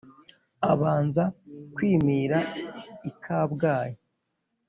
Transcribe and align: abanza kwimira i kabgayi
abanza 0.71 1.23
kwimira 1.73 2.37
i 3.09 3.11
kabgayi 3.23 3.97